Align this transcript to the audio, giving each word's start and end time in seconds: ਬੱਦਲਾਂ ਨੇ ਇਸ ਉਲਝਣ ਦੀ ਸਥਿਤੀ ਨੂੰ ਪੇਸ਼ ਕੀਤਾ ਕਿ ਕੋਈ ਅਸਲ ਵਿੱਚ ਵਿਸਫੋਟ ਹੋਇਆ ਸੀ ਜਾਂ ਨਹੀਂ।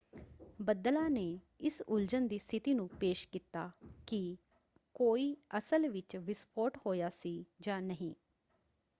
ਬੱਦਲਾਂ 0.59 1.09
ਨੇ 1.09 1.25
ਇਸ 1.59 1.81
ਉਲਝਣ 1.81 2.27
ਦੀ 2.27 2.37
ਸਥਿਤੀ 2.37 2.73
ਨੂੰ 2.73 2.87
ਪੇਸ਼ 2.99 3.27
ਕੀਤਾ 3.27 3.69
ਕਿ 4.07 4.21
ਕੋਈ 4.95 5.35
ਅਸਲ 5.57 5.87
ਵਿੱਚ 5.89 6.15
ਵਿਸਫੋਟ 6.17 6.77
ਹੋਇਆ 6.85 7.09
ਸੀ 7.11 7.43
ਜਾਂ 7.61 7.81
ਨਹੀਂ। 7.81 8.13